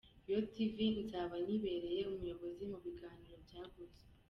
[0.27, 0.75] Iyo Tv
[1.05, 4.09] nzaba nyibereye umuyobozi mu biganiro bya Gospel.